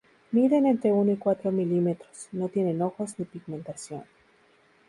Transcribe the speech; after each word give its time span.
Miden 0.31 0.65
entre 0.65 0.91
uno 0.91 1.11
y 1.11 1.17
cuatro 1.17 1.51
milímetros, 1.51 2.27
no 2.31 2.49
tienen 2.49 2.81
ojos 2.81 3.19
ni 3.19 3.25
pigmentación. 3.25 4.03